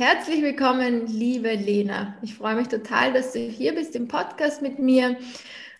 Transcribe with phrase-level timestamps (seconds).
[0.00, 2.14] Herzlich willkommen, liebe Lena.
[2.22, 5.18] Ich freue mich total, dass du hier bist im Podcast mit mir.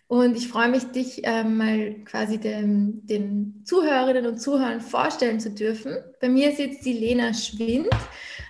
[0.07, 5.49] Und ich freue mich, dich äh, mal quasi dem, den Zuhörerinnen und Zuhörern vorstellen zu
[5.49, 5.97] dürfen.
[6.19, 7.87] Bei mir sitzt die Lena Schwind,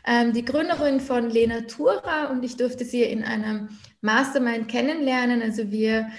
[0.05, 3.69] ähm, die Gründerin von Lena Tura und ich durfte sie in einem
[4.01, 5.41] Mastermind kennenlernen.
[5.41, 6.09] Also wir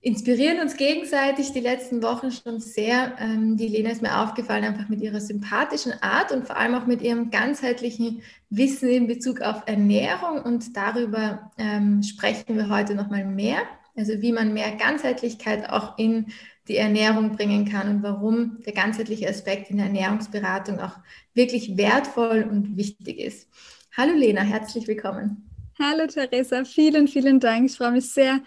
[0.00, 3.16] inspirieren uns gegenseitig die letzten Wochen schon sehr.
[3.18, 6.86] Ähm, die Lena ist mir aufgefallen, einfach mit ihrer sympathischen Art und vor allem auch
[6.86, 10.42] mit ihrem ganzheitlichen Wissen in Bezug auf Ernährung.
[10.42, 13.62] Und darüber ähm, sprechen wir heute nochmal mehr.
[13.96, 16.26] Also wie man mehr Ganzheitlichkeit auch in
[16.68, 20.96] die Ernährung bringen kann und warum der ganzheitliche Aspekt in der Ernährungsberatung auch
[21.34, 23.48] wirklich wertvoll und wichtig ist.
[23.96, 25.50] Hallo Lena, herzlich willkommen.
[25.80, 27.66] Hallo Theresa, vielen, vielen Dank.
[27.66, 28.40] Ich freue mich sehr,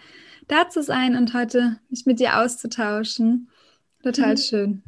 [0.48, 3.48] da zu sein und heute mich mit dir auszutauschen.
[4.02, 4.38] Total mhm.
[4.38, 4.82] schön.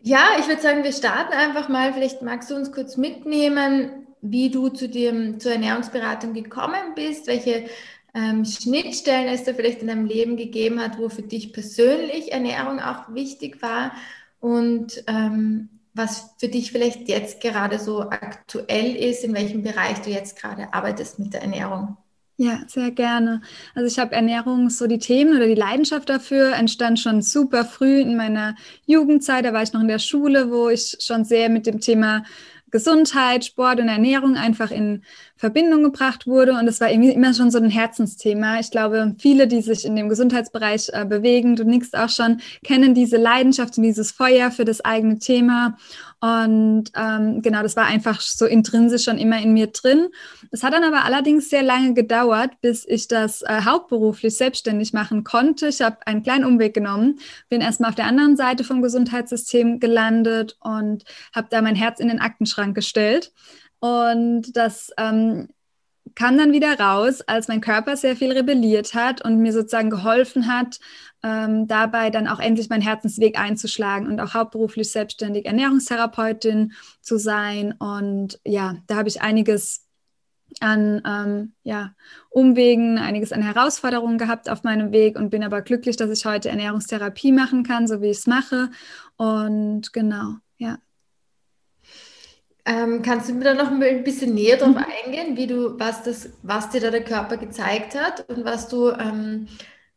[0.00, 1.92] Ja, ich würde sagen, wir starten einfach mal.
[1.92, 7.66] Vielleicht magst du uns kurz mitnehmen, wie du zu dem, zur Ernährungsberatung gekommen bist, welche
[8.14, 12.80] ähm, Schnittstellen es da vielleicht in deinem Leben gegeben hat, wo für dich persönlich Ernährung
[12.80, 13.92] auch wichtig war
[14.40, 20.10] und ähm, was für dich vielleicht jetzt gerade so aktuell ist, in welchem Bereich du
[20.10, 21.96] jetzt gerade arbeitest mit der Ernährung.
[22.40, 23.40] Ja, sehr gerne.
[23.74, 27.98] Also ich habe Ernährung, so die Themen oder die Leidenschaft dafür entstand schon super früh
[28.00, 28.54] in meiner
[28.86, 29.44] Jugendzeit.
[29.44, 32.22] Da war ich noch in der Schule, wo ich schon sehr mit dem Thema
[32.70, 35.02] Gesundheit, Sport und Ernährung einfach in
[35.38, 36.52] Verbindung gebracht wurde.
[36.52, 38.58] Und es war irgendwie immer schon so ein Herzensthema.
[38.58, 42.92] Ich glaube, viele, die sich in dem Gesundheitsbereich äh, bewegen, du nickst auch schon, kennen
[42.92, 45.76] diese Leidenschaft und dieses Feuer für das eigene Thema.
[46.20, 50.08] Und ähm, genau, das war einfach so intrinsisch schon immer in mir drin.
[50.50, 55.22] Es hat dann aber allerdings sehr lange gedauert, bis ich das äh, hauptberuflich selbstständig machen
[55.22, 55.68] konnte.
[55.68, 60.56] Ich habe einen kleinen Umweg genommen, bin erstmal auf der anderen Seite vom Gesundheitssystem gelandet
[60.60, 63.32] und habe da mein Herz in den Aktenschrank gestellt.
[63.80, 65.48] Und das ähm,
[66.14, 70.48] kam dann wieder raus, als mein Körper sehr viel rebelliert hat und mir sozusagen geholfen
[70.48, 70.80] hat,
[71.22, 77.72] ähm, dabei dann auch endlich meinen Herzensweg einzuschlagen und auch hauptberuflich selbstständig Ernährungstherapeutin zu sein.
[77.72, 79.84] Und ja, da habe ich einiges
[80.60, 81.94] an ähm, ja,
[82.30, 86.48] Umwegen, einiges an Herausforderungen gehabt auf meinem Weg und bin aber glücklich, dass ich heute
[86.48, 88.70] Ernährungstherapie machen kann, so wie ich es mache.
[89.16, 90.78] Und genau, ja.
[92.68, 94.84] Ähm, kannst du mir da noch ein bisschen näher drauf mhm.
[95.06, 98.90] eingehen, wie du, was das, was dir da der Körper gezeigt hat und was du
[98.90, 99.48] ähm,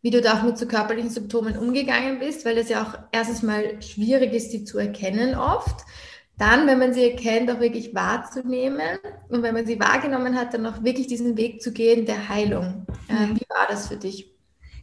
[0.01, 3.43] wie du da auch mit so körperlichen Symptomen umgegangen bist, weil es ja auch erstens
[3.43, 5.85] mal schwierig ist, die zu erkennen oft.
[6.37, 8.97] Dann, wenn man sie erkennt, auch wirklich wahrzunehmen
[9.29, 12.87] und wenn man sie wahrgenommen hat, dann auch wirklich diesen Weg zu gehen der Heilung.
[13.09, 14.31] Ähm, wie war das für dich?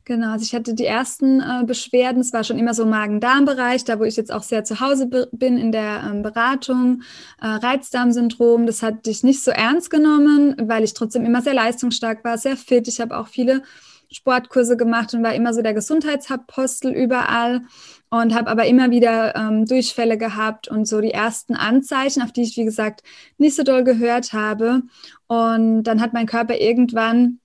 [0.08, 3.98] Genau, also ich hatte die ersten äh, Beschwerden, es war schon immer so Magen-Darm-Bereich, da
[3.98, 7.02] wo ich jetzt auch sehr zu Hause bin in der ähm, Beratung,
[7.42, 12.24] äh, Reizdarmsyndrom, das hatte ich nicht so ernst genommen, weil ich trotzdem immer sehr leistungsstark
[12.24, 12.88] war, sehr fit.
[12.88, 13.62] Ich habe auch viele
[14.10, 17.60] Sportkurse gemacht und war immer so der Gesundheitsapostel überall
[18.08, 22.44] und habe aber immer wieder ähm, Durchfälle gehabt und so die ersten Anzeichen, auf die
[22.44, 23.02] ich, wie gesagt,
[23.36, 24.84] nicht so doll gehört habe.
[25.26, 27.40] Und dann hat mein Körper irgendwann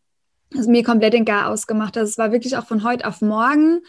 [0.55, 1.97] also mir komplett den Gar ausgemacht.
[1.97, 3.81] Also es war wirklich auch von heute auf morgen.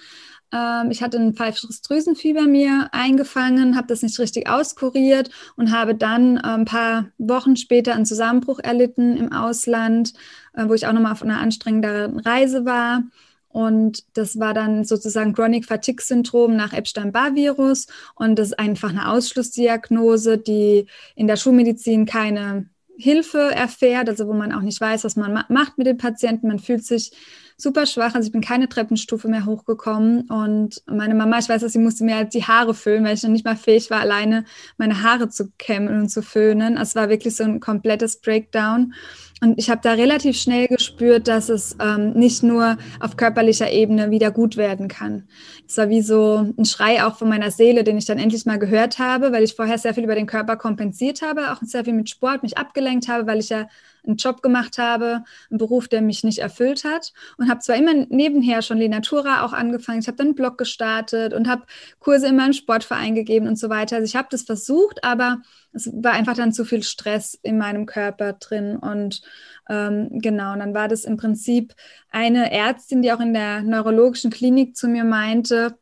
[0.52, 5.94] Ähm, ich hatte ein pfeifisches Drüsenfieber mir eingefangen, habe das nicht richtig auskuriert und habe
[5.94, 10.14] dann äh, ein paar Wochen später einen Zusammenbruch erlitten im Ausland,
[10.54, 13.03] äh, wo ich auch nochmal auf einer anstrengenden Reise war.
[13.48, 17.86] Und das war dann sozusagen Chronic Fatigue Syndrom nach Epstein-Barr-Virus.
[18.16, 24.32] Und das ist einfach eine Ausschlussdiagnose, die in der Schulmedizin keine Hilfe erfährt, also wo
[24.32, 26.49] man auch nicht weiß, was man ma macht mit den Patienten.
[26.49, 27.12] Man fühlt sich
[27.56, 28.15] super schwach.
[28.15, 30.22] Also ich bin keine Treppenstufe mehr hochgekommen.
[30.28, 33.22] Und meine Mama, ich weiß, dass sie musste mir halt die Haare föhnen, weil ich
[33.22, 34.44] noch nicht mal fähig war, alleine
[34.77, 36.77] meine Haare zu kämmen und zu föhnen.
[36.77, 38.94] Es war wirklich so ein komplettes Breakdown.
[39.41, 44.10] Und ich habe da relativ schnell gespürt, dass es ähm, nicht nur auf körperlicher Ebene
[44.10, 45.28] wieder gut werden kann.
[45.66, 48.59] Es war wie so ein Schrei auch von meiner Seele, den ich dann endlich mal
[48.59, 51.95] gehört habe, weil ich vorher sehr viel über den Körper kompensiert habe, auch sehr viel
[51.95, 53.66] mit Sport mich abgelenkt habe, weil ich ja
[54.06, 57.12] einen Job gemacht habe, einen Beruf, der mich nicht erfüllt hat.
[57.39, 61.34] Und habe zwar immer nebenher schon Lenatura auch angefangen, ich habe dann einen Blog gestartet
[61.34, 61.65] und habe
[61.98, 63.97] Kurse in meinem Sportverein gegeben und so weiter.
[63.97, 65.39] Also ich habe das versucht, aber
[65.72, 68.77] es war einfach dann zu viel Stress in meinem Körper drin.
[68.77, 69.22] Und
[69.68, 71.74] ähm, genau, und dann war das im Prinzip
[72.10, 75.77] eine Ärztin, die auch in der neurologischen Klinik zu mir meinte,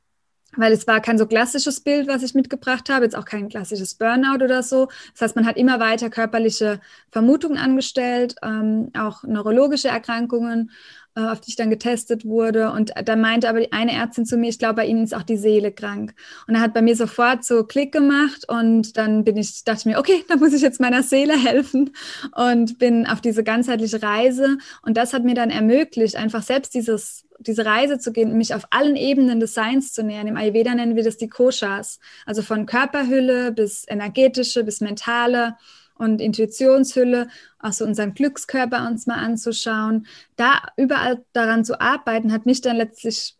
[0.56, 3.94] weil es war kein so klassisches Bild, was ich mitgebracht habe, jetzt auch kein klassisches
[3.94, 4.88] Burnout oder so.
[5.12, 10.70] Das heißt, man hat immer weiter körperliche Vermutungen angestellt, ähm, auch neurologische Erkrankungen
[11.14, 12.70] auf die ich dann getestet wurde.
[12.70, 15.22] Und da meinte aber die eine Ärztin zu mir, ich glaube, bei Ihnen ist auch
[15.22, 16.14] die Seele krank.
[16.46, 19.86] Und er hat bei mir sofort so Klick gemacht und dann bin ich, dachte ich
[19.86, 21.90] mir, okay, dann muss ich jetzt meiner Seele helfen
[22.34, 24.58] und bin auf diese ganzheitliche Reise.
[24.82, 28.68] Und das hat mir dann ermöglicht, einfach selbst dieses diese Reise zu gehen, mich auf
[28.70, 30.28] allen Ebenen des Seins zu nähern.
[30.28, 35.56] Im Ayurveda nennen wir das die Koshas, also von Körperhülle bis energetische, bis mentale
[36.02, 37.28] und Intuitionshülle,
[37.58, 40.06] also unseren Glückskörper uns mal anzuschauen.
[40.36, 43.36] Da überall daran zu arbeiten, hat mich dann letztlich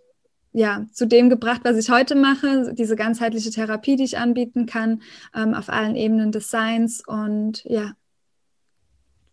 [0.53, 5.03] ja, zu dem gebracht, was ich heute mache, diese ganzheitliche Therapie, die ich anbieten kann,
[5.35, 7.93] ähm, auf allen Ebenen des Seins und ja,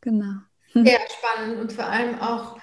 [0.01, 0.35] genau.
[0.73, 2.57] Sehr spannend und vor allem auch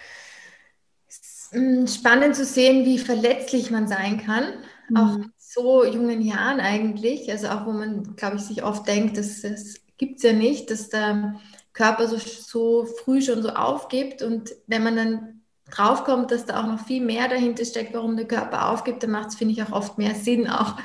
[1.51, 4.45] hm, spannend zu sehen, wie verletzlich man sein kann,
[4.89, 4.97] mhm.
[4.97, 9.19] auch in so jungen Jahren eigentlich, also auch wo man, glaube ich, sich oft denkt,
[9.19, 11.41] dass es gibt es ja nicht, dass der
[11.73, 14.23] Körper so, so früh schon so aufgibt.
[14.23, 18.27] Und wenn man dann draufkommt, dass da auch noch viel mehr dahinter steckt, warum der
[18.27, 20.77] Körper aufgibt, dann macht es, finde ich, auch oft mehr Sinn, auch,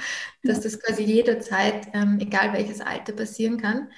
[0.44, 3.90] dass das quasi jederzeit, ähm, egal welches Alter, passieren kann.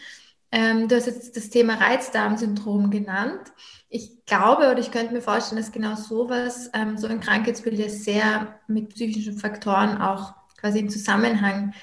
[0.51, 3.41] Ähm, du hast jetzt das Thema Reizdarmsyndrom genannt.
[3.89, 7.89] Ich glaube oder ich könnte mir vorstellen, dass genau sowas, ähm, so ein Krankheitsbild ja
[7.89, 11.73] sehr mit psychischen Faktoren auch quasi im Zusammenhang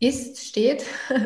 [0.00, 0.84] ist, steht.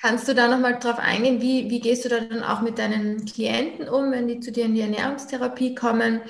[0.00, 1.42] Kannst du da nochmal drauf eingehen?
[1.42, 4.64] Wie, wie gehst du da dann auch mit deinen Klienten um, wenn die zu dir
[4.64, 6.22] in die Ernährungstherapie kommen?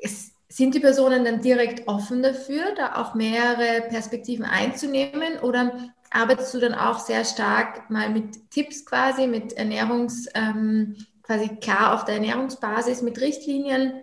[0.00, 5.38] Es, sind die Personen dann direkt offen dafür, da auch mehrere Perspektiven einzunehmen?
[5.40, 11.48] Oder arbeitest du dann auch sehr stark mal mit Tipps quasi, mit Ernährungs, ähm, quasi
[11.56, 14.02] klar auf der Ernährungsbasis, mit Richtlinien,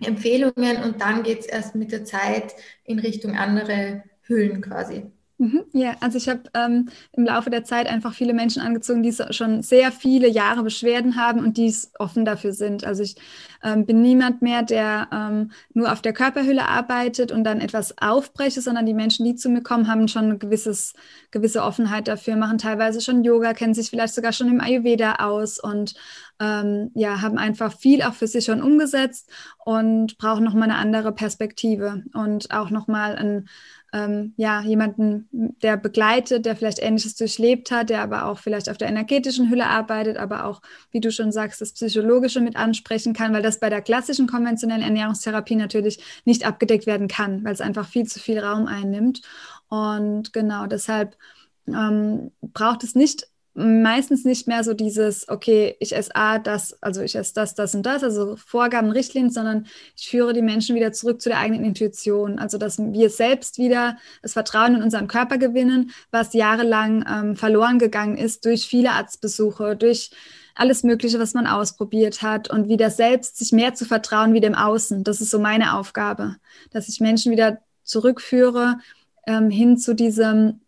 [0.00, 2.54] Empfehlungen und dann geht es erst mit der Zeit
[2.84, 5.12] in Richtung andere Hüllen quasi?
[5.42, 9.12] Mhm, ja, also ich habe ähm, im Laufe der Zeit einfach viele Menschen angezogen, die
[9.30, 12.84] schon sehr viele Jahre Beschwerden haben und die offen dafür sind.
[12.84, 13.16] Also ich
[13.64, 18.60] ähm, bin niemand mehr, der ähm, nur auf der Körperhülle arbeitet und dann etwas aufbreche,
[18.60, 20.94] sondern die Menschen, die zu mir kommen, haben schon eine gewisses,
[21.32, 25.58] gewisse Offenheit dafür, machen teilweise schon Yoga, kennen sich vielleicht sogar schon im Ayurveda aus
[25.58, 25.94] und
[26.38, 29.28] ähm, ja, haben einfach viel auch für sich schon umgesetzt
[29.64, 33.48] und brauchen nochmal eine andere Perspektive und auch nochmal ein
[33.92, 35.28] ähm, ja, jemanden,
[35.62, 39.66] der begleitet, der vielleicht Ähnliches durchlebt hat, der aber auch vielleicht auf der energetischen Hülle
[39.66, 43.68] arbeitet, aber auch, wie du schon sagst, das Psychologische mit ansprechen kann, weil das bei
[43.68, 48.38] der klassischen konventionellen Ernährungstherapie natürlich nicht abgedeckt werden kann, weil es einfach viel zu viel
[48.38, 49.20] Raum einnimmt.
[49.68, 51.16] Und genau deshalb
[51.66, 57.02] ähm, braucht es nicht meistens nicht mehr so dieses, okay, ich esse A, das, also
[57.02, 59.66] ich esse das, das und das, also Vorgaben, Richtlinien, sondern
[59.96, 62.38] ich führe die Menschen wieder zurück zu der eigenen Intuition.
[62.38, 67.78] Also dass wir selbst wieder das Vertrauen in unseren Körper gewinnen, was jahrelang ähm, verloren
[67.78, 70.10] gegangen ist durch viele Arztbesuche, durch
[70.54, 74.54] alles Mögliche, was man ausprobiert hat und wieder selbst sich mehr zu vertrauen wie dem
[74.54, 75.04] Außen.
[75.04, 76.36] Das ist so meine Aufgabe,
[76.70, 78.78] dass ich Menschen wieder zurückführe
[79.26, 80.61] ähm, hin zu diesem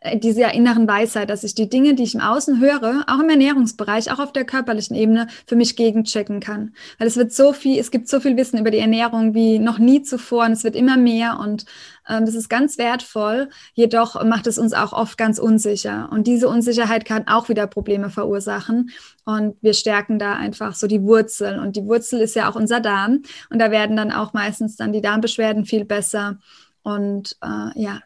[0.00, 3.28] äh, diese inneren Weisheit, dass ich die Dinge, die ich im Außen höre, auch im
[3.28, 6.74] Ernährungsbereich, auch auf der körperlichen Ebene, für mich gegenchecken kann.
[6.98, 9.78] Weil es wird so viel, es gibt so viel Wissen über die Ernährung wie noch
[9.78, 11.64] nie zuvor und es wird immer mehr und
[12.08, 13.48] ähm, das ist ganz wertvoll.
[13.74, 18.10] Jedoch macht es uns auch oft ganz unsicher und diese Unsicherheit kann auch wieder Probleme
[18.10, 18.90] verursachen
[19.24, 22.80] und wir stärken da einfach so die Wurzeln und die Wurzel ist ja auch unser
[22.80, 26.38] Darm und da werden dann auch meistens dann die Darmbeschwerden viel besser
[26.82, 28.00] und äh, ja,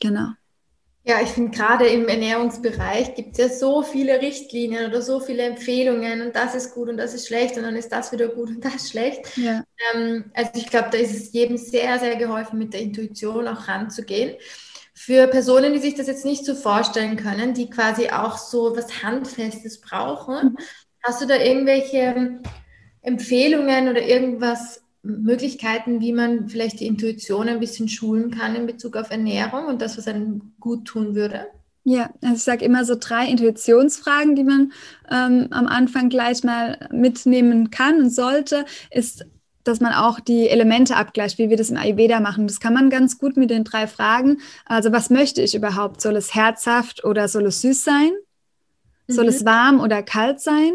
[0.00, 0.32] genau.
[1.02, 5.44] Ja, ich finde gerade im Ernährungsbereich gibt es ja so viele Richtlinien oder so viele
[5.44, 8.50] Empfehlungen und das ist gut und das ist schlecht und dann ist das wieder gut
[8.50, 9.36] und das schlecht.
[9.38, 9.64] Ja.
[9.94, 13.66] Ähm, also ich glaube, da ist es jedem sehr, sehr geholfen, mit der Intuition auch
[13.66, 14.36] ranzugehen.
[14.92, 19.02] Für Personen, die sich das jetzt nicht so vorstellen können, die quasi auch so was
[19.02, 20.56] Handfestes brauchen, mhm.
[21.02, 22.40] hast du da irgendwelche
[23.00, 28.96] Empfehlungen oder irgendwas Möglichkeiten, wie man vielleicht die Intuition ein bisschen schulen kann in Bezug
[28.96, 31.46] auf Ernährung und das, was einem gut tun würde?
[31.84, 34.72] Ja, also ich sage immer so drei Intuitionsfragen, die man
[35.10, 39.24] ähm, am Anfang gleich mal mitnehmen kann und sollte, ist,
[39.64, 42.46] dass man auch die Elemente abgleicht, wie wir das im Ayurveda machen.
[42.46, 44.38] Das kann man ganz gut mit den drei Fragen.
[44.66, 46.02] Also was möchte ich überhaupt?
[46.02, 48.10] Soll es herzhaft oder soll es süß sein?
[49.08, 49.30] Soll mhm.
[49.30, 50.72] es warm oder kalt sein?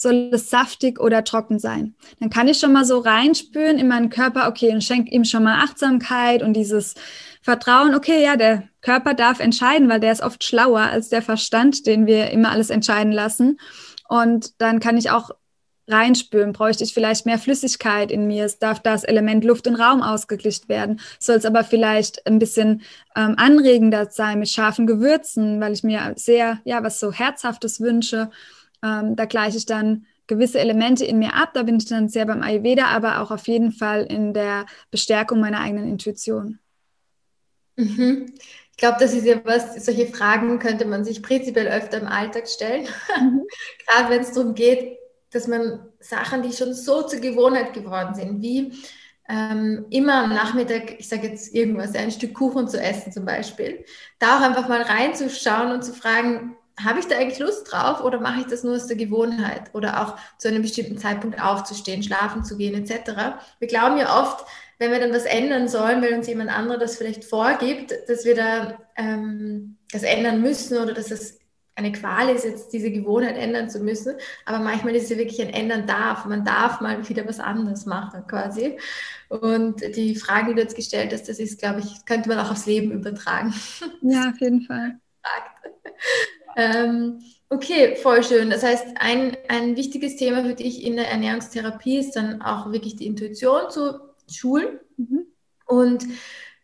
[0.00, 1.94] Soll es saftig oder trocken sein.
[2.20, 5.42] Dann kann ich schon mal so reinspüren in meinen Körper, okay, und schenke ihm schon
[5.42, 6.94] mal Achtsamkeit und dieses
[7.42, 11.86] Vertrauen, okay, ja, der Körper darf entscheiden, weil der ist oft schlauer als der Verstand,
[11.86, 13.60] den wir immer alles entscheiden lassen.
[14.08, 15.32] Und dann kann ich auch
[15.86, 16.52] reinspüren.
[16.52, 18.46] Bräuchte ich vielleicht mehr Flüssigkeit in mir?
[18.46, 21.00] Es darf das Element Luft und Raum ausgeglichen werden.
[21.18, 22.82] Soll es aber vielleicht ein bisschen
[23.16, 28.30] ähm, anregender sein mit scharfen Gewürzen, weil ich mir sehr, ja, was so Herzhaftes wünsche.
[28.82, 31.50] Ähm, da gleiche ich dann gewisse Elemente in mir ab.
[31.54, 35.40] Da bin ich dann sehr beim Ayurveda, aber auch auf jeden Fall in der Bestärkung
[35.40, 36.58] meiner eigenen Intuition.
[37.76, 38.32] Mhm.
[38.70, 42.48] Ich glaube, das ist ja was, solche Fragen könnte man sich prinzipiell öfter im Alltag
[42.48, 42.86] stellen.
[43.20, 43.42] Mhm.
[43.86, 44.96] Gerade wenn es darum geht,
[45.30, 48.72] dass man Sachen, die schon so zur Gewohnheit geworden sind, wie
[49.28, 53.84] ähm, immer am Nachmittag, ich sage jetzt irgendwas, ein Stück Kuchen zu essen zum Beispiel,
[54.18, 58.20] da auch einfach mal reinzuschauen und zu fragen, habe ich da eigentlich Lust drauf oder
[58.20, 62.44] mache ich das nur aus der Gewohnheit oder auch zu einem bestimmten Zeitpunkt aufzustehen, schlafen
[62.44, 63.40] zu gehen etc.
[63.58, 64.46] Wir glauben ja oft,
[64.78, 68.34] wenn wir dann was ändern sollen, weil uns jemand anderer das vielleicht vorgibt, dass wir
[68.34, 71.40] da ähm, das ändern müssen oder dass es
[71.74, 74.16] eine Qual ist, jetzt diese Gewohnheit ändern zu müssen.
[74.44, 76.24] Aber manchmal ist es ja wirklich ein Ändern darf.
[76.26, 78.78] Man darf mal wieder was anderes machen quasi.
[79.28, 82.50] Und die Frage, die du jetzt gestellt hast, das ist, glaube ich, könnte man auch
[82.50, 83.54] aufs Leben übertragen.
[84.02, 84.98] Ja, auf jeden Fall.
[86.56, 88.50] ähm, okay, voll schön.
[88.50, 92.96] Das heißt, ein, ein wichtiges Thema für dich in der Ernährungstherapie ist dann auch wirklich
[92.96, 94.80] die Intuition zu schulen.
[94.96, 95.26] Mhm.
[95.66, 96.06] Und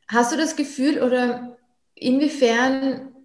[0.08, 1.56] hast du das Gefühl oder
[1.94, 3.15] inwiefern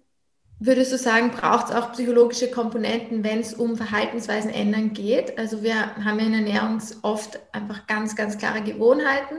[0.66, 5.38] würdest du sagen, braucht es auch psychologische Komponenten, wenn es um Verhaltensweisen ändern geht?
[5.38, 9.36] Also wir haben ja in Ernährung oft einfach ganz, ganz klare Gewohnheiten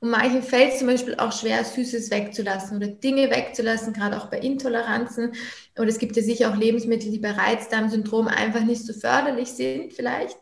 [0.00, 4.26] und manchen fällt es zum Beispiel auch schwer, Süßes wegzulassen oder Dinge wegzulassen, gerade auch
[4.26, 5.32] bei Intoleranzen.
[5.76, 9.92] Und es gibt ja sicher auch Lebensmittel, die bei Reizdarmsyndrom einfach nicht so förderlich sind
[9.92, 10.36] vielleicht.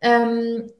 [0.00, 0.70] Ähm,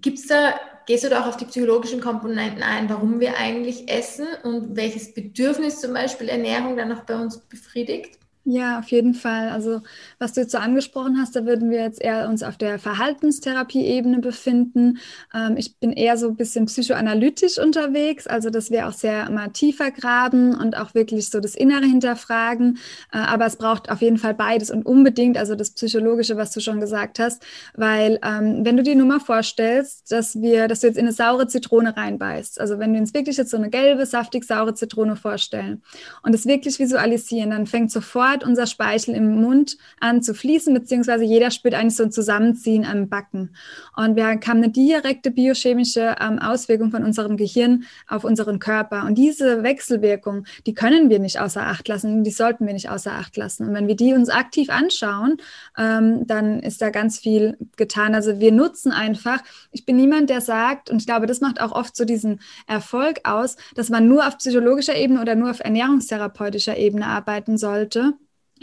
[0.00, 0.54] Gibt es da
[0.86, 5.14] gehst du da auch auf die psychologischen Komponenten ein, warum wir eigentlich essen und welches
[5.14, 8.18] Bedürfnis zum Beispiel Ernährung dann auch bei uns befriedigt?
[8.46, 9.48] Ja, auf jeden Fall.
[9.48, 9.80] Also
[10.18, 14.18] was du jetzt so angesprochen hast, da würden wir jetzt eher uns auf der Verhaltenstherapie-Ebene
[14.18, 14.98] befinden.
[15.34, 19.48] Ähm, ich bin eher so ein bisschen psychoanalytisch unterwegs, also dass wir auch sehr mal
[19.48, 22.76] tiefer graben und auch wirklich so das Innere hinterfragen.
[23.12, 26.60] Äh, aber es braucht auf jeden Fall beides und unbedingt, also das Psychologische, was du
[26.60, 27.42] schon gesagt hast,
[27.74, 31.14] weil ähm, wenn du dir nur mal vorstellst, dass wir, dass du jetzt in eine
[31.14, 35.16] saure Zitrone reinbeißt, also wenn wir uns wirklich jetzt so eine gelbe, saftig saure Zitrone
[35.16, 35.82] vorstellen
[36.22, 40.74] und es wirklich visualisieren, dann fängt sofort sofort unser Speichel im Mund an zu fließen,
[40.74, 43.50] beziehungsweise jeder spürt eigentlich so ein Zusammenziehen am Backen.
[43.96, 49.04] Und wir haben eine direkte biochemische ähm, Auswirkung von unserem Gehirn auf unseren Körper.
[49.06, 53.12] Und diese Wechselwirkung, die können wir nicht außer Acht lassen, die sollten wir nicht außer
[53.12, 53.68] Acht lassen.
[53.68, 55.36] Und wenn wir die uns aktiv anschauen,
[55.78, 58.14] ähm, dann ist da ganz viel getan.
[58.14, 61.72] Also wir nutzen einfach, ich bin niemand, der sagt, und ich glaube, das macht auch
[61.72, 66.76] oft so diesen Erfolg aus, dass man nur auf psychologischer Ebene oder nur auf ernährungstherapeutischer
[66.76, 68.14] Ebene arbeiten sollte,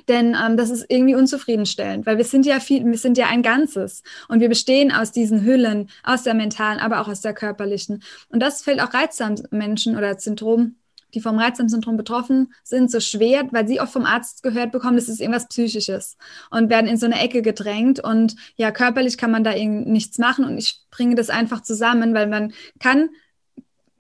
[0.07, 3.43] denn ähm, das ist irgendwie unzufriedenstellend, weil wir sind ja viel, wir sind ja ein
[3.43, 8.03] Ganzes und wir bestehen aus diesen Hüllen, aus der mentalen, aber auch aus der körperlichen.
[8.29, 10.75] Und das fällt auch Reizdarmmenschen oder Syndrom,
[11.13, 15.10] die vom Reizdarmsyndrom betroffen sind, so schwer, weil sie oft vom Arzt gehört bekommen, das
[15.10, 16.17] ist irgendwas Psychisches
[16.50, 18.00] und werden in so eine Ecke gedrängt.
[18.00, 22.27] Und ja, körperlich kann man da nichts machen und ich bringe das einfach zusammen, weil
[22.27, 23.10] man kann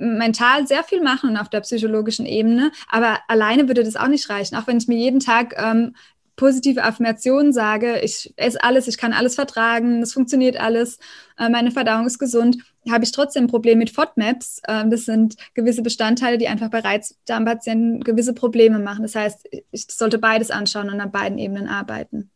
[0.01, 4.55] mental sehr viel machen auf der psychologischen Ebene, aber alleine würde das auch nicht reichen.
[4.55, 5.95] Auch wenn ich mir jeden Tag ähm,
[6.35, 10.97] positive Affirmationen sage, ich esse alles, ich kann alles vertragen, es funktioniert alles,
[11.37, 12.57] äh, meine Verdauung ist gesund,
[12.89, 14.61] habe ich trotzdem ein Problem mit FODMAPs.
[14.63, 19.03] Äh, das sind gewisse Bestandteile, die einfach bei Reizdarmpatienten gewisse Probleme machen.
[19.03, 22.31] Das heißt, ich sollte beides anschauen und an beiden Ebenen arbeiten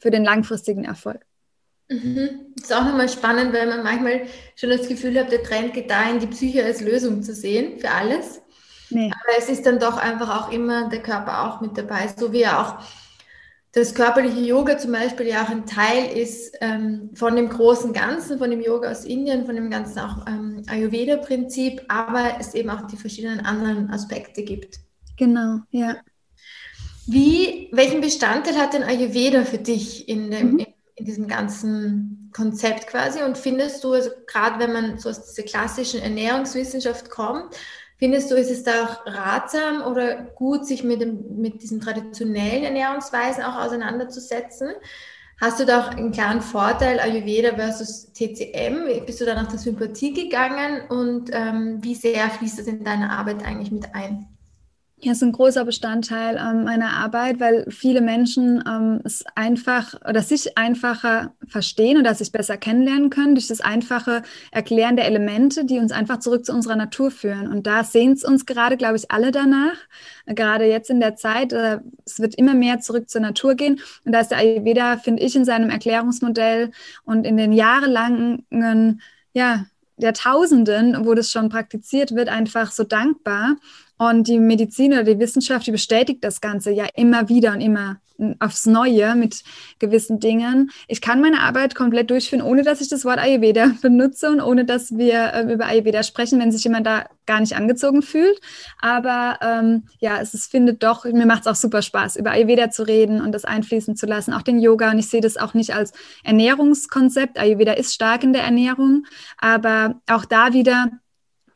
[0.00, 1.26] für den langfristigen Erfolg.
[1.90, 2.52] Mhm.
[2.54, 4.22] Das ist auch nochmal spannend, weil man manchmal
[4.54, 7.90] schon das Gefühl hat, der Trend geht dahin, die Psyche als Lösung zu sehen für
[7.90, 8.40] alles.
[8.90, 9.10] Nee.
[9.12, 12.40] Aber es ist dann doch einfach auch immer der Körper auch mit dabei, so wie
[12.40, 12.84] ja auch
[13.72, 18.38] das körperliche Yoga zum Beispiel ja auch ein Teil ist ähm, von dem großen Ganzen,
[18.38, 22.88] von dem Yoga aus Indien, von dem ganzen auch ähm, Ayurveda-Prinzip, aber es eben auch
[22.88, 24.80] die verschiedenen anderen Aspekte gibt.
[25.16, 25.98] Genau, ja.
[27.06, 30.66] Wie, welchen Bestandteil hat denn Ayurveda für dich in dem, mhm
[31.00, 33.22] in diesem ganzen Konzept quasi.
[33.22, 37.56] Und findest du, also gerade wenn man so aus dieser klassischen Ernährungswissenschaft kommt,
[37.98, 42.64] findest du, ist es da auch ratsam oder gut, sich mit, dem, mit diesen traditionellen
[42.64, 44.70] Ernährungsweisen auch auseinanderzusetzen?
[45.40, 49.06] Hast du da auch einen klaren Vorteil, Ayurveda versus TCM?
[49.06, 53.10] Bist du da nach der Sympathie gegangen und ähm, wie sehr fließt das in deine
[53.10, 54.28] Arbeit eigentlich mit ein?
[55.02, 60.20] Ja, ist ein großer Bestandteil ähm, meiner Arbeit, weil viele Menschen ähm, es einfach oder
[60.20, 65.78] sich einfacher verstehen oder sich besser kennenlernen können durch das einfache Erklären der Elemente, die
[65.78, 67.50] uns einfach zurück zu unserer Natur führen.
[67.50, 69.76] Und da sehen es uns gerade, glaube ich, alle danach.
[70.26, 73.80] Gerade jetzt in der Zeit, äh, es wird immer mehr zurück zur Natur gehen.
[74.04, 76.72] Und da ist der Ayurveda, finde ich, in seinem Erklärungsmodell
[77.04, 79.00] und in den jahrelangen,
[79.32, 79.64] ja,
[79.96, 83.56] Jahrtausenden, wo das schon praktiziert wird, einfach so dankbar.
[84.00, 88.00] Und die Medizin oder die Wissenschaft, die bestätigt das Ganze ja immer wieder und immer
[88.38, 89.42] aufs Neue mit
[89.78, 90.70] gewissen Dingen.
[90.88, 94.64] Ich kann meine Arbeit komplett durchführen, ohne dass ich das Wort Ayurveda benutze und ohne
[94.64, 98.40] dass wir äh, über Ayurveda sprechen, wenn sich jemand da gar nicht angezogen fühlt.
[98.80, 102.70] Aber ähm, ja, es ist, findet doch, mir macht es auch super Spaß, über Ayurveda
[102.70, 104.92] zu reden und das einfließen zu lassen, auch den Yoga.
[104.92, 105.92] Und ich sehe das auch nicht als
[106.24, 107.38] Ernährungskonzept.
[107.38, 109.04] Ayurveda ist stark in der Ernährung,
[109.36, 110.88] aber auch da wieder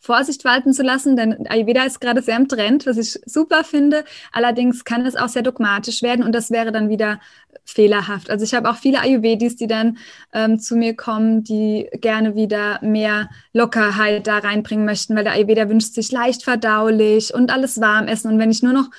[0.04, 4.04] Vorsicht walten zu lassen, denn Ayurveda ist gerade sehr im Trend, was ich super finde.
[4.32, 7.20] Allerdings kann es auch sehr dogmatisch werden und das wäre dann wieder
[7.64, 8.28] fehlerhaft.
[8.28, 9.96] Also ich habe auch viele Ayurvedis, die dann
[10.34, 15.70] ähm, zu mir kommen, die gerne wieder mehr Lockerheit da reinbringen möchten, weil der Ayurveda
[15.70, 18.30] wünscht sich leicht verdaulich und alles warm essen.
[18.30, 18.90] Und wenn ich nur noch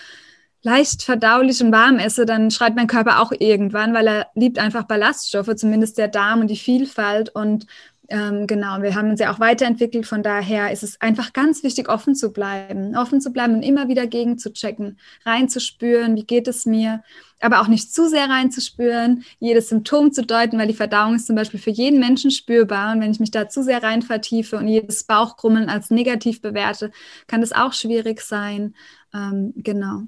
[0.63, 4.85] leicht verdaulich und warm esse, dann schreit mein Körper auch irgendwann, weil er liebt einfach
[4.85, 7.29] Ballaststoffe, zumindest der Darm und die Vielfalt.
[7.29, 7.67] Und
[8.09, 10.05] ähm, genau, wir haben uns ja auch weiterentwickelt.
[10.05, 13.87] Von daher ist es einfach ganz wichtig, offen zu bleiben, offen zu bleiben und immer
[13.87, 17.03] wieder gegen zu checken, reinzuspüren, wie geht es mir,
[17.39, 21.35] aber auch nicht zu sehr reinzuspüren, jedes Symptom zu deuten, weil die Verdauung ist zum
[21.35, 22.93] Beispiel für jeden Menschen spürbar.
[22.93, 26.91] Und wenn ich mich da zu sehr rein vertiefe und jedes Bauchkrummeln als negativ bewerte,
[27.27, 28.75] kann das auch schwierig sein.
[29.13, 30.03] Ähm, genau.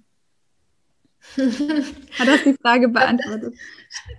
[2.20, 3.54] Hat das die Frage beantwortet?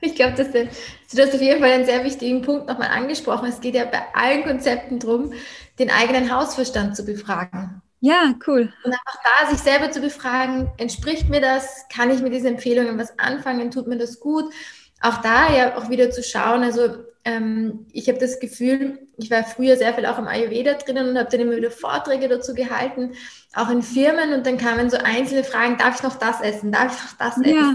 [0.01, 3.49] Ich glaube, dass du, du hast auf jeden Fall einen sehr wichtigen Punkt nochmal angesprochen.
[3.49, 5.33] Es geht ja bei allen Konzepten darum,
[5.79, 7.83] den eigenen Hausverstand zu befragen.
[8.01, 8.73] Ja, cool.
[8.85, 11.87] Und einfach da sich selber zu befragen, entspricht mir das?
[11.93, 13.71] Kann ich mit diesen Empfehlungen was anfangen?
[13.71, 14.53] Tut mir das gut?
[15.01, 16.97] Auch da ja auch wieder zu schauen, also
[17.29, 21.19] ähm, ich habe das Gefühl, ich war früher sehr viel auch im Ayurveda drinnen und
[21.19, 23.13] habe dann immer wieder Vorträge dazu gehalten,
[23.55, 26.97] auch in Firmen und dann kamen so einzelne Fragen, darf ich noch das essen, darf
[26.97, 27.55] ich noch das essen?
[27.55, 27.75] Ja.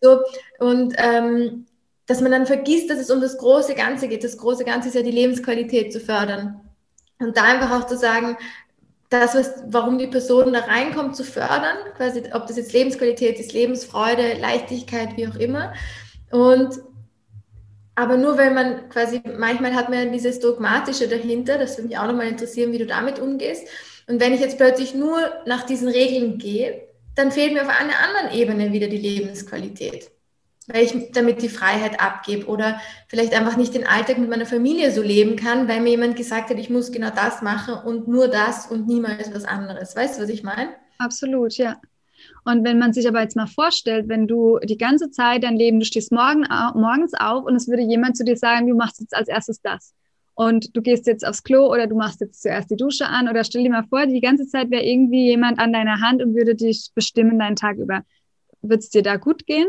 [0.00, 0.20] So,
[0.58, 1.66] und ähm,
[2.06, 4.24] dass man dann vergisst, dass es um das große Ganze geht.
[4.24, 6.60] Das große Ganze ist ja die Lebensqualität zu fördern.
[7.18, 8.38] Und da einfach auch zu sagen,
[9.10, 13.52] das, was, warum die Person da reinkommt, zu fördern, quasi, ob das jetzt Lebensqualität ist,
[13.52, 15.74] Lebensfreude, Leichtigkeit, wie auch immer.
[16.30, 16.80] Und
[17.98, 22.06] aber nur weil man quasi, manchmal hat man dieses Dogmatische dahinter, das würde mich auch
[22.06, 23.66] nochmal interessieren, wie du damit umgehst.
[24.06, 27.98] Und wenn ich jetzt plötzlich nur nach diesen Regeln gehe, dann fehlt mir auf einer
[27.98, 30.12] anderen Ebene wieder die Lebensqualität,
[30.68, 34.92] weil ich damit die Freiheit abgebe oder vielleicht einfach nicht den Alltag mit meiner Familie
[34.92, 38.28] so leben kann, weil mir jemand gesagt hat, ich muss genau das machen und nur
[38.28, 39.96] das und niemals was anderes.
[39.96, 40.70] Weißt du, was ich meine?
[40.98, 41.80] Absolut, ja.
[42.48, 45.80] Und wenn man sich aber jetzt mal vorstellt, wenn du die ganze Zeit dein Leben,
[45.80, 49.14] du stehst morgen, morgens auf und es würde jemand zu dir sagen, du machst jetzt
[49.14, 49.92] als erstes das.
[50.32, 53.44] Und du gehst jetzt aufs Klo oder du machst jetzt zuerst die Dusche an oder
[53.44, 56.54] stell dir mal vor, die ganze Zeit wäre irgendwie jemand an deiner Hand und würde
[56.54, 58.00] dich bestimmen deinen Tag über.
[58.62, 59.68] Wird es dir da gut gehen?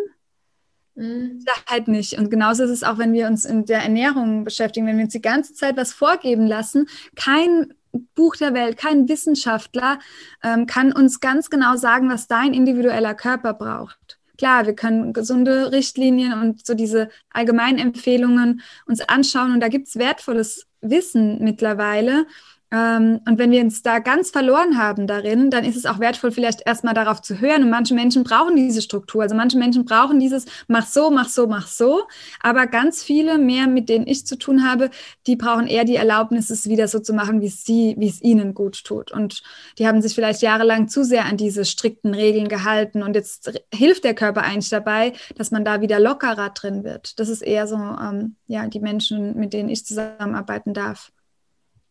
[0.96, 1.44] Mhm.
[1.68, 2.18] Halt nicht.
[2.18, 5.14] Und genauso ist es auch, wenn wir uns in der Ernährung beschäftigen, wenn wir uns
[5.14, 6.88] die ganze Zeit was vorgeben lassen.
[7.18, 7.74] Kein
[8.16, 10.00] Buch der Welt, kein Wissenschaftler
[10.44, 14.20] ähm, kann uns ganz genau sagen, was dein individueller Körper braucht.
[14.38, 19.88] Klar, wir können gesunde Richtlinien und so diese allgemeinen Empfehlungen uns anschauen und da gibt
[19.90, 22.26] es wertvolles Wissen mittlerweile.
[22.72, 26.32] Ähm, und wenn wir uns da ganz verloren haben darin, dann ist es auch wertvoll,
[26.32, 27.64] vielleicht erstmal darauf zu hören.
[27.64, 29.24] Und manche Menschen brauchen diese Struktur.
[29.24, 32.04] Also manche Menschen brauchen dieses, mach so, mach so, mach so.
[32.42, 34.92] Aber ganz viele mehr, mit denen ich zu tun habe,
[35.26, 38.22] die brauchen eher die Erlaubnis, es wieder so zu machen, wie es sie, wie es
[38.22, 39.12] ihnen gut tut.
[39.12, 39.42] Und
[39.78, 43.02] die haben sich vielleicht jahrelang zu sehr an diese strikten Regeln gehalten.
[43.02, 47.20] Und jetzt hilft der Körper eigentlich dabei, dass man da wieder lockerer drin wird.
[47.20, 51.12] Das ist eher so, ähm, ja, die Menschen, mit denen ich zusammenarbeiten darf.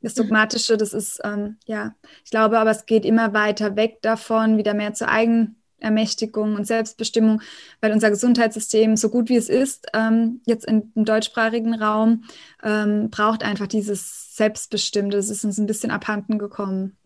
[0.01, 0.23] Das mhm.
[0.23, 4.75] Dogmatische, das ist, ähm, ja, ich glaube, aber es geht immer weiter weg davon, wieder
[4.75, 7.43] mehr zur Eigenermächtigung und Selbstbestimmung,
[7.81, 12.25] weil unser Gesundheitssystem, so gut wie es ist, ähm, jetzt in, im deutschsprachigen Raum,
[12.63, 15.17] ähm, braucht einfach dieses Selbstbestimmte.
[15.17, 16.97] Das ist uns ein bisschen abhanden gekommen.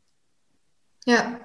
[1.06, 1.40] Ja.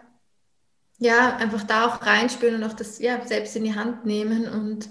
[1.00, 4.90] Ja, einfach da auch reinspüren und auch das ja, selbst in die Hand nehmen und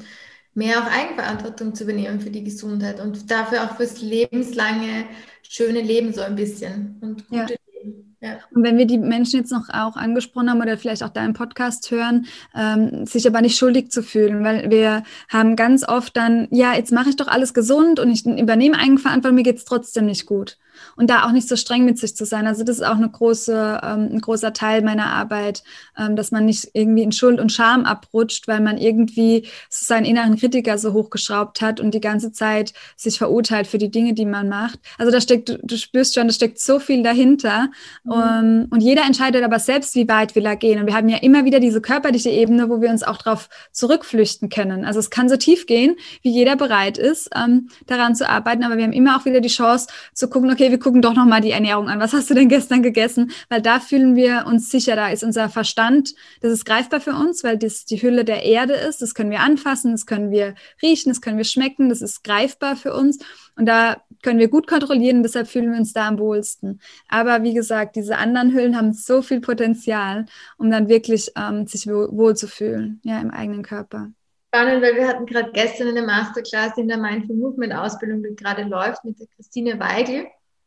[0.56, 5.04] mehr auch Eigenverantwortung zu übernehmen für die Gesundheit und dafür auch fürs lebenslange
[5.42, 7.58] schöne Leben so ein bisschen und gute ja.
[7.82, 8.16] Leben.
[8.20, 8.38] Ja.
[8.54, 11.90] Und wenn wir die Menschen jetzt noch auch angesprochen haben oder vielleicht auch deinen Podcast
[11.90, 16.74] hören, ähm, sich aber nicht schuldig zu fühlen, weil wir haben ganz oft dann, ja,
[16.74, 20.24] jetzt mache ich doch alles gesund und ich übernehme Eigenverantwortung, mir geht es trotzdem nicht
[20.24, 20.56] gut.
[20.96, 22.46] Und da auch nicht so streng mit sich zu sein.
[22.46, 25.62] Also das ist auch eine große, ähm, ein großer Teil meiner Arbeit,
[25.98, 30.36] ähm, dass man nicht irgendwie in Schuld und Scham abrutscht, weil man irgendwie seinen inneren
[30.36, 34.48] Kritiker so hochgeschraubt hat und die ganze Zeit sich verurteilt für die Dinge, die man
[34.48, 34.78] macht.
[34.98, 37.68] Also da steckt, du, du spürst schon, da steckt so viel dahinter.
[38.04, 38.12] Mhm.
[38.12, 40.80] Um, ähm, und jeder entscheidet aber selbst, wie weit will er gehen.
[40.80, 44.48] Und wir haben ja immer wieder diese körperliche Ebene, wo wir uns auch darauf zurückflüchten
[44.48, 44.84] können.
[44.84, 48.64] Also es kann so tief gehen, wie jeder bereit ist, ähm, daran zu arbeiten.
[48.64, 51.40] Aber wir haben immer auch wieder die Chance zu gucken, okay, wir gucken doch nochmal
[51.40, 52.00] die Ernährung an.
[52.00, 53.30] Was hast du denn gestern gegessen?
[53.48, 57.44] Weil da fühlen wir uns sicher, da ist unser Verstand, das ist greifbar für uns,
[57.44, 59.02] weil das die Hülle der Erde ist.
[59.02, 62.76] Das können wir anfassen, das können wir riechen, das können wir schmecken, das ist greifbar
[62.76, 63.18] für uns.
[63.56, 66.80] Und da können wir gut kontrollieren, deshalb fühlen wir uns da am wohlsten.
[67.08, 70.26] Aber wie gesagt, diese anderen Hüllen haben so viel Potenzial,
[70.58, 74.10] um dann wirklich ähm, sich wohlzufühlen, ja, im eigenen Körper.
[74.56, 78.62] Spannend, weil wir hatten gerade gestern eine Masterclass in der Mindful Movement Ausbildung, die gerade
[78.62, 80.26] läuft, mit der Christine Weigel.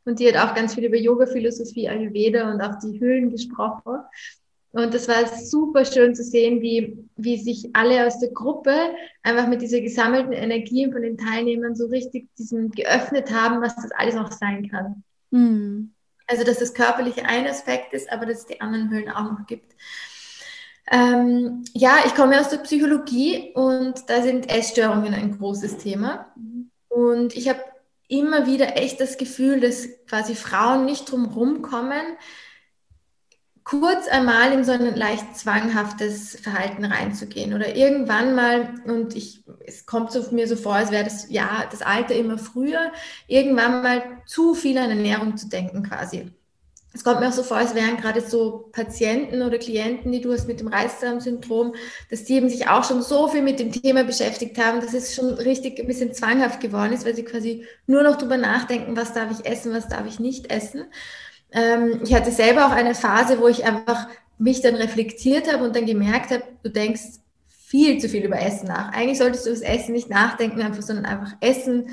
[0.09, 3.99] Und die hat auch ganz viel über Yoga, Philosophie, Ayurveda und auch die Hüllen gesprochen.
[4.71, 8.73] Und das war super schön zu sehen, wie, wie sich alle aus der Gruppe
[9.21, 13.91] einfach mit dieser gesammelten Energie von den Teilnehmern so richtig diesem geöffnet haben, was das
[13.91, 15.03] alles auch sein kann.
[15.29, 15.93] Mhm.
[16.25, 19.45] Also, dass das körperliche ein Aspekt ist, aber dass es die anderen Höhlen auch noch
[19.45, 19.75] gibt.
[20.91, 26.33] Ähm, ja, ich komme aus der Psychologie und da sind Essstörungen ein großes Thema.
[26.87, 27.59] Und ich habe
[28.09, 32.01] immer wieder echt das Gefühl, dass quasi Frauen nicht drum rumkommen,
[33.63, 39.85] kurz einmal in so ein leicht zwanghaftes Verhalten reinzugehen oder irgendwann mal, und ich, es
[39.85, 42.91] kommt so mir so vor, als wäre das ja das Alter immer früher,
[43.27, 46.31] irgendwann mal zu viel an Ernährung zu denken quasi.
[46.91, 50.33] Es kommt mir auch so vor, als wären gerade so Patienten oder Klienten, die du
[50.33, 51.75] hast mit dem Reizdarmsyndrom,
[52.09, 55.13] dass die eben sich auch schon so viel mit dem Thema beschäftigt haben, dass es
[55.13, 59.13] schon richtig ein bisschen zwanghaft geworden ist, weil sie quasi nur noch drüber nachdenken, was
[59.13, 60.85] darf ich essen, was darf ich nicht essen.
[61.51, 64.07] Ähm, ich hatte selber auch eine Phase, wo ich einfach
[64.39, 67.19] mich dann reflektiert habe und dann gemerkt habe, du denkst
[67.69, 68.91] viel zu viel über Essen nach.
[68.93, 71.89] Eigentlich solltest du das Essen nicht nachdenken, einfach, sondern einfach essen,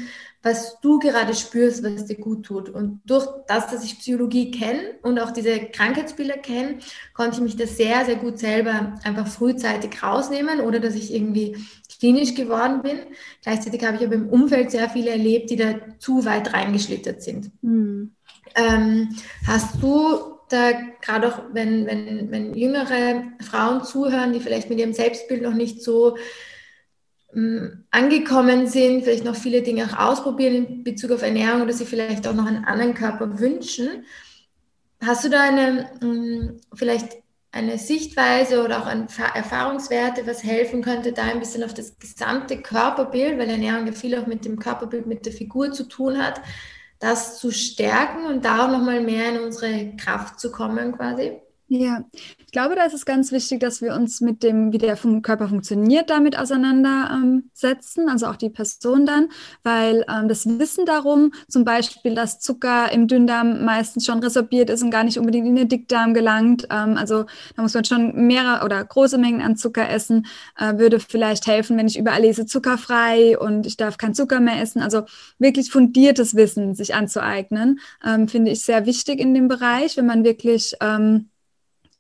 [0.46, 2.68] was du gerade spürst, was dir gut tut.
[2.68, 6.78] Und durch das, dass ich Psychologie kenne und auch diese Krankheitsbilder kenne,
[7.14, 11.56] konnte ich mich da sehr, sehr gut selber einfach frühzeitig rausnehmen oder dass ich irgendwie
[11.98, 12.98] klinisch geworden bin.
[13.42, 17.50] Gleichzeitig habe ich aber im Umfeld sehr viele erlebt, die da zu weit reingeschlittert sind.
[17.62, 18.12] Mhm.
[18.54, 19.16] Ähm,
[19.48, 24.92] hast du da gerade auch, wenn, wenn, wenn jüngere Frauen zuhören, die vielleicht mit ihrem
[24.92, 26.16] Selbstbild noch nicht so
[27.90, 32.26] angekommen sind, vielleicht noch viele Dinge auch ausprobieren in Bezug auf Ernährung oder sie vielleicht
[32.26, 34.04] auch noch einen anderen Körper wünschen,
[35.02, 37.16] hast du da eine ähm, vielleicht
[37.52, 38.86] eine Sichtweise oder auch
[39.34, 44.18] Erfahrungswerte, was helfen könnte, da ein bisschen auf das gesamte Körperbild, weil Ernährung ja viel
[44.18, 46.40] auch mit dem Körperbild, mit der Figur zu tun hat,
[46.98, 51.40] das zu stärken und da auch nochmal mehr in unsere Kraft zu kommen quasi?
[51.68, 54.96] Ja, ich glaube, da ist es ganz wichtig, dass wir uns mit dem, wie der
[54.96, 59.30] Körper funktioniert, damit auseinandersetzen, ähm, also auch die Person dann,
[59.64, 64.84] weil ähm, das Wissen darum, zum Beispiel, dass Zucker im Dünndarm meistens schon resorbiert ist
[64.84, 67.24] und gar nicht unbedingt in den Dickdarm gelangt, ähm, also
[67.56, 70.26] da muss man schon mehrere oder große Mengen an Zucker essen,
[70.56, 74.62] äh, würde vielleicht helfen, wenn ich überall lese zuckerfrei und ich darf kein Zucker mehr
[74.62, 74.82] essen.
[74.82, 75.02] Also
[75.40, 80.22] wirklich fundiertes Wissen sich anzueignen, ähm, finde ich sehr wichtig in dem Bereich, wenn man
[80.22, 81.28] wirklich ähm,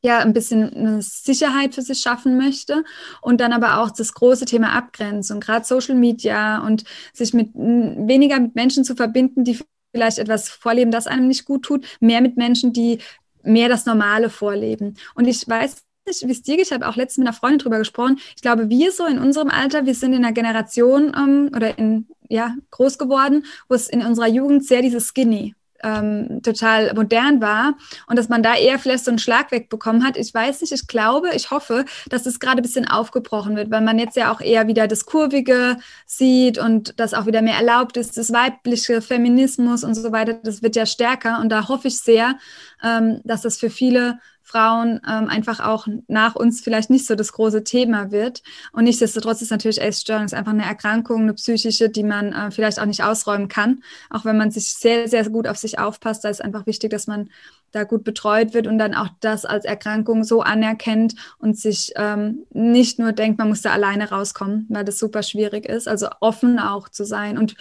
[0.02, 2.84] ja ein bisschen eine Sicherheit für sich schaffen möchte
[3.20, 8.38] und dann aber auch das große Thema Abgrenzung, gerade Social Media und sich mit weniger
[8.40, 9.58] mit Menschen zu verbinden, die
[9.92, 12.98] vielleicht etwas vorleben, das einem nicht gut tut, mehr mit Menschen, die
[13.42, 14.96] mehr das Normale vorleben.
[15.14, 17.58] Und ich weiß nicht, wie es dir geht, ich habe auch letztens mit einer Freundin
[17.58, 18.18] drüber gesprochen.
[18.36, 22.06] Ich glaube, wir so in unserem Alter, wir sind in einer Generation ähm, oder in,
[22.28, 27.74] ja, groß geworden, wo es in unserer Jugend sehr dieses Skinny ähm, total modern war
[28.06, 30.16] und dass man da eher vielleicht so einen Schlag wegbekommen hat.
[30.16, 33.82] Ich weiß nicht, ich glaube, ich hoffe, dass es gerade ein bisschen aufgebrochen wird, weil
[33.82, 37.96] man jetzt ja auch eher wieder das Kurvige sieht und das auch wieder mehr erlaubt
[37.96, 41.98] ist, das weibliche Feminismus und so weiter, das wird ja stärker und da hoffe ich
[42.00, 42.36] sehr,
[42.82, 47.32] ähm, dass das für viele Frauen ähm, einfach auch nach uns vielleicht nicht so das
[47.32, 48.44] große Thema wird.
[48.72, 52.78] Und nichtsdestotrotz ist natürlich Essstörung ist einfach eine Erkrankung, eine psychische, die man äh, vielleicht
[52.78, 53.82] auch nicht ausräumen kann.
[54.08, 57.08] Auch wenn man sich sehr, sehr gut auf sich aufpasst, da ist einfach wichtig, dass
[57.08, 57.28] man
[57.72, 62.46] da gut betreut wird und dann auch das als Erkrankung so anerkennt und sich ähm,
[62.52, 65.88] nicht nur denkt, man muss da alleine rauskommen, weil das super schwierig ist.
[65.88, 67.56] Also offen auch zu sein und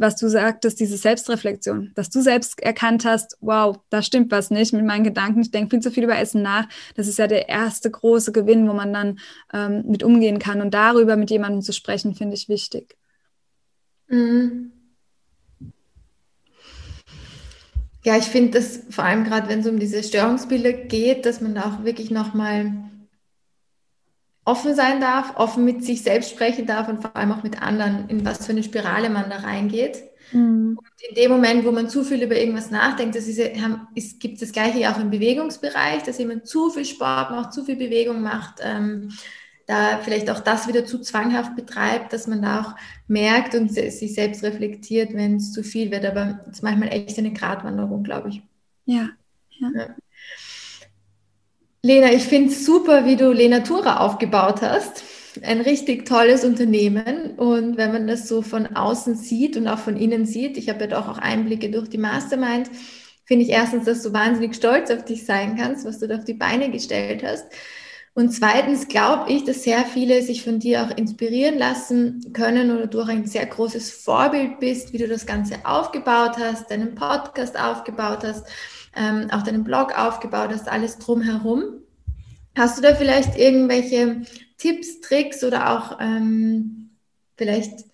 [0.00, 4.72] was du sagtest, diese Selbstreflexion, dass du selbst erkannt hast, wow, da stimmt was nicht
[4.72, 6.66] mit meinen Gedanken, ich denke viel zu viel über Essen nach.
[6.96, 9.18] Das ist ja der erste große Gewinn, wo man dann
[9.52, 10.62] ähm, mit umgehen kann.
[10.62, 12.96] Und darüber mit jemandem zu sprechen, finde ich wichtig.
[14.08, 14.72] Mhm.
[18.02, 21.54] Ja, ich finde das vor allem gerade, wenn es um diese Störungsbilder geht, dass man
[21.54, 22.89] da auch wirklich nochmal
[24.44, 28.08] offen sein darf, offen mit sich selbst sprechen darf und vor allem auch mit anderen,
[28.08, 30.02] in was für eine Spirale man da reingeht.
[30.32, 30.78] Mhm.
[30.78, 33.38] Und in dem Moment, wo man zu viel über irgendwas nachdenkt, das ist,
[33.94, 37.64] ist, gibt es das Gleiche auch im Bewegungsbereich, dass jemand zu viel Sport macht, zu
[37.64, 39.10] viel Bewegung macht, ähm,
[39.66, 42.74] da vielleicht auch das wieder zu zwanghaft betreibt, dass man da auch
[43.06, 46.04] merkt und sich selbst reflektiert, wenn es zu viel wird.
[46.04, 48.42] Aber es ist manchmal echt eine Gratwanderung, glaube ich.
[48.86, 49.10] Ja.
[49.50, 49.70] ja.
[49.76, 49.94] ja.
[51.82, 55.02] Lena, ich finde es super, wie du Lenatura aufgebaut hast.
[55.42, 57.32] Ein richtig tolles Unternehmen.
[57.36, 60.80] Und wenn man das so von außen sieht und auch von innen sieht, ich habe
[60.80, 62.70] ja doch auch Einblicke durch die Mastermind,
[63.24, 66.24] finde ich erstens, dass du wahnsinnig stolz auf dich sein kannst, was du da auf
[66.24, 67.46] die Beine gestellt hast.
[68.12, 72.86] Und zweitens glaube ich, dass sehr viele sich von dir auch inspirieren lassen können oder
[72.86, 77.58] du auch ein sehr großes Vorbild bist, wie du das Ganze aufgebaut hast, deinen Podcast
[77.58, 78.46] aufgebaut hast,
[78.96, 81.82] ähm, auch deinen Blog aufgebaut hast, alles drumherum.
[82.56, 84.22] Hast du da vielleicht irgendwelche
[84.58, 86.90] Tipps, Tricks oder auch ähm,
[87.36, 87.84] vielleicht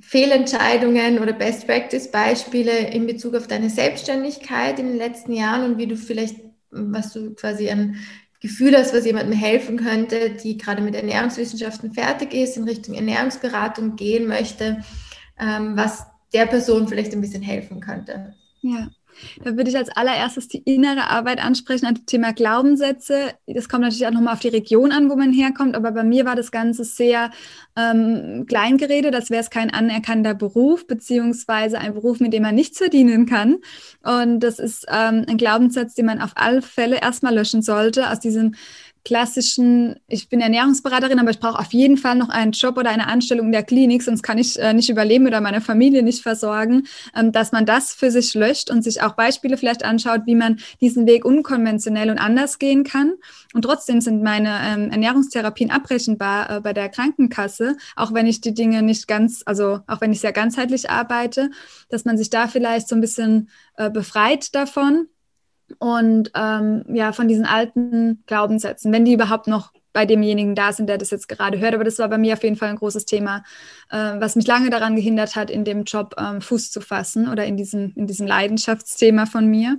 [0.00, 5.78] Fehlentscheidungen oder Best Practice Beispiele in Bezug auf deine Selbstständigkeit in den letzten Jahren und
[5.78, 6.36] wie du vielleicht,
[6.70, 7.96] was du quasi an
[8.40, 13.96] Gefühl hast, was jemandem helfen könnte, die gerade mit Ernährungswissenschaften fertig ist, in Richtung Ernährungsberatung
[13.96, 14.84] gehen möchte,
[15.38, 18.34] ähm, was der Person vielleicht ein bisschen helfen könnte.
[18.60, 18.88] Ja.
[19.44, 23.34] Da würde ich als allererstes die innere Arbeit ansprechen, an das Thema Glaubenssätze.
[23.46, 26.24] Das kommt natürlich auch nochmal auf die Region an, wo man herkommt, aber bei mir
[26.24, 27.30] war das Ganze sehr
[27.76, 32.54] ähm, klein geredet, als wäre es kein anerkannter Beruf, beziehungsweise ein Beruf, mit dem man
[32.54, 33.58] nichts verdienen kann.
[34.02, 38.20] Und das ist ähm, ein Glaubenssatz, den man auf alle Fälle erstmal löschen sollte, aus
[38.20, 38.54] diesem
[39.08, 43.06] klassischen, ich bin Ernährungsberaterin, aber ich brauche auf jeden Fall noch einen Job oder eine
[43.06, 46.86] Anstellung in der Klinik, sonst kann ich äh, nicht überleben oder meine Familie nicht versorgen,
[47.16, 50.58] ähm, dass man das für sich löscht und sich auch Beispiele vielleicht anschaut, wie man
[50.82, 53.14] diesen Weg unkonventionell und anders gehen kann.
[53.54, 58.52] Und trotzdem sind meine ähm, Ernährungstherapien abrechenbar äh, bei der Krankenkasse, auch wenn ich die
[58.52, 61.48] Dinge nicht ganz, also auch wenn ich sehr ganzheitlich arbeite,
[61.88, 65.08] dass man sich da vielleicht so ein bisschen äh, befreit davon
[65.78, 70.88] und ähm, ja, von diesen alten Glaubenssätzen, wenn die überhaupt noch bei demjenigen da sind,
[70.88, 71.74] der das jetzt gerade hört.
[71.74, 73.42] Aber das war bei mir auf jeden Fall ein großes Thema,
[73.90, 77.46] äh, was mich lange daran gehindert hat, in dem Job ähm, Fuß zu fassen oder
[77.46, 79.78] in diesem, in diesem Leidenschaftsthema von mir.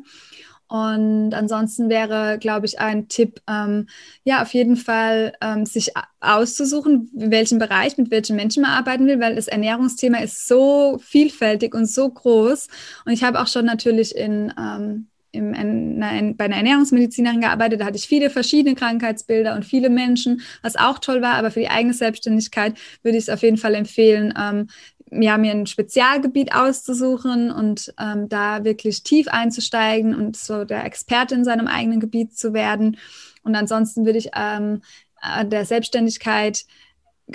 [0.69, 3.87] Und ansonsten wäre, glaube ich, ein Tipp, ähm,
[4.23, 9.07] ja, auf jeden Fall ähm, sich auszusuchen, in welchem Bereich, mit welchen Menschen man arbeiten
[9.07, 12.67] will, weil das Ernährungsthema ist so vielfältig und so groß.
[13.03, 17.85] Und ich habe auch schon natürlich in ähm, im, in, bei einer Ernährungsmedizinerin gearbeitet, da
[17.85, 21.69] hatte ich viele verschiedene Krankheitsbilder und viele Menschen, was auch toll war, aber für die
[21.69, 24.67] eigene Selbstständigkeit würde ich es auf jeden Fall empfehlen, ähm,
[25.11, 31.35] ja, mir ein Spezialgebiet auszusuchen und ähm, da wirklich tief einzusteigen und so der Experte
[31.35, 32.97] in seinem eigenen Gebiet zu werden.
[33.43, 34.81] Und ansonsten würde ich ähm,
[35.21, 36.65] äh, der Selbstständigkeit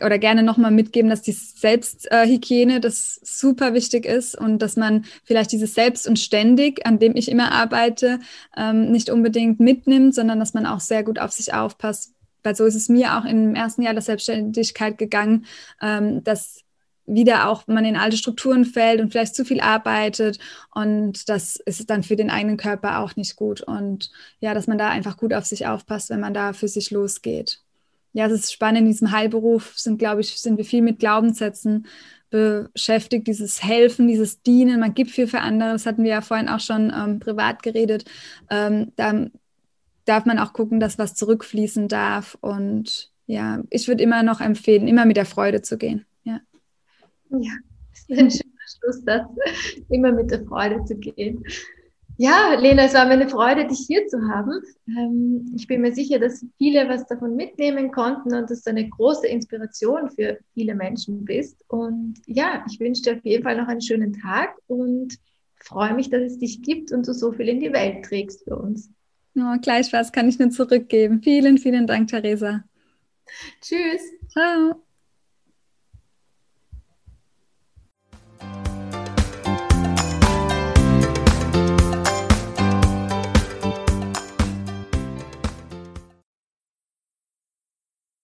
[0.03, 5.53] oder gerne nochmal mitgeben, dass die Selbsthygiene das super wichtig ist und dass man vielleicht
[5.53, 8.21] dieses Selbst und ständig, an dem ich immer arbeite,
[8.57, 12.15] ähm, nicht unbedingt mitnimmt, sondern dass man auch sehr gut auf sich aufpasst.
[12.43, 15.47] Weil so ist es mir auch im ersten Jahr der Selbstständigkeit gegangen,
[15.81, 16.61] ähm, dass
[17.07, 20.39] wieder auch man in alte Strukturen fällt und vielleicht zu viel arbeitet
[20.75, 24.79] und das ist dann für den eigenen Körper auch nicht gut und ja, dass man
[24.79, 27.63] da einfach gut auf sich aufpasst, wenn man da für sich losgeht
[28.14, 31.87] ja, es ist spannend, in diesem Heilberuf sind, glaube ich, sind wir viel mit Glaubenssätzen
[32.31, 36.48] beschäftigt, dieses Helfen, dieses Dienen, man gibt viel für andere, das hatten wir ja vorhin
[36.48, 38.05] auch schon ähm, privat geredet,
[38.50, 39.27] ähm, da
[40.05, 42.37] darf man auch gucken, dass was zurückfließen darf.
[42.40, 46.05] Und ja, ich würde immer noch empfehlen, immer mit der Freude zu gehen.
[46.24, 46.40] Ja,
[47.31, 47.53] ja
[47.90, 49.29] das ist ein schöner Schlusssatz,
[49.88, 51.42] immer mit der Freude zu gehen.
[52.16, 54.62] Ja, Lena, es war mir eine Freude, dich hier zu haben.
[54.87, 58.88] Ähm, ich bin mir sicher, dass viele was davon mitnehmen konnten und dass du eine
[58.88, 61.64] große Inspiration für viele Menschen bist.
[61.68, 65.18] Und ja, ich wünsche dir auf jeden Fall noch einen schönen Tag und
[65.57, 68.57] freue mich, dass es dich gibt und du so viel in die Welt trägst für
[68.57, 68.90] uns.
[69.37, 71.20] Oh, gleichfalls kann ich nur zurückgeben.
[71.20, 72.62] Vielen, vielen Dank, Theresa.
[73.61, 74.03] Tschüss.
[74.29, 74.84] Ciao.